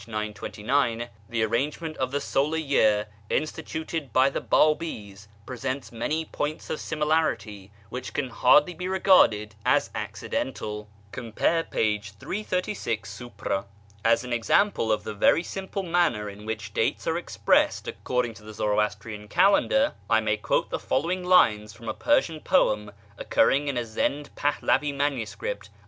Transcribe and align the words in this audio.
929), 0.07 1.09
the 1.29 1.43
arrangement 1.43 1.95
of 1.97 2.09
the 2.09 2.19
solar 2.19 2.57
year 2.57 3.05
instituted 3.29 4.11
by 4.11 4.31
the 4.31 4.41
Babis 4.41 5.27
presents 5.45 5.91
many 5.91 6.25
points 6.25 6.71
of 6.71 6.79
similarity 6.81 7.69
which 7.89 8.11
can 8.11 8.29
hardly 8.31 8.73
be 8.73 8.87
regarded 8.87 9.53
as 9.63 9.91
accidental. 9.93 10.89
^ 11.11 13.65
As 14.03 14.23
an 14.23 14.33
example 14.33 14.91
of 14.91 15.03
the 15.03 15.13
very 15.13 15.43
simple 15.43 15.83
manner 15.83 16.27
in 16.27 16.47
which 16.47 16.73
dates 16.73 17.05
are 17.05 17.15
expressed 17.19 17.87
according 17.87 18.33
to 18.33 18.41
the 18.43 18.55
Zoroastrian 18.55 19.27
calendar, 19.27 19.93
I 20.09 20.19
may 20.19 20.37
quote 20.37 20.71
the 20.71 20.79
following 20.79 21.23
lines 21.23 21.73
from 21.73 21.87
a 21.87 21.93
Persian 21.93 22.39
poem 22.39 22.91
occurring 23.19 23.67
":in 23.67 23.77
a 23.77 23.85
Zend 23.85 24.33
Pahlavi 24.35 24.93
MS. 24.93 25.35